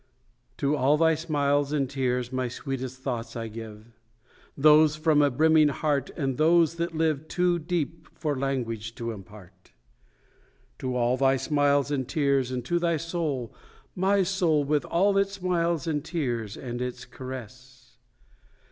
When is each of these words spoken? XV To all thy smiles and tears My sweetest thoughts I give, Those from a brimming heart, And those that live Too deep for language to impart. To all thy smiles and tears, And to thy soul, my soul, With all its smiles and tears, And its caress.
XV 0.53 0.57
To 0.57 0.75
all 0.77 0.97
thy 0.97 1.13
smiles 1.13 1.71
and 1.71 1.87
tears 1.87 2.33
My 2.33 2.47
sweetest 2.47 3.01
thoughts 3.03 3.35
I 3.35 3.47
give, 3.47 3.85
Those 4.57 4.95
from 4.95 5.21
a 5.21 5.29
brimming 5.29 5.67
heart, 5.67 6.09
And 6.17 6.39
those 6.39 6.77
that 6.77 6.95
live 6.95 7.27
Too 7.27 7.59
deep 7.59 8.07
for 8.15 8.35
language 8.35 8.95
to 8.95 9.11
impart. 9.11 9.73
To 10.79 10.95
all 10.95 11.17
thy 11.17 11.37
smiles 11.37 11.91
and 11.91 12.09
tears, 12.09 12.49
And 12.49 12.65
to 12.65 12.79
thy 12.79 12.97
soul, 12.97 13.53
my 13.95 14.23
soul, 14.23 14.63
With 14.63 14.85
all 14.85 15.19
its 15.19 15.33
smiles 15.33 15.85
and 15.85 16.03
tears, 16.03 16.57
And 16.57 16.81
its 16.81 17.05
caress. 17.05 17.97